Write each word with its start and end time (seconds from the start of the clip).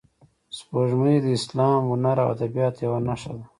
سپوږمۍ 0.57 1.15
د 1.21 1.27
اسلام، 1.37 1.81
هنر 1.91 2.17
او 2.23 2.29
ادبیاتو 2.35 2.79
یوه 2.85 2.99
نښه 3.07 3.31
ده 3.37 3.45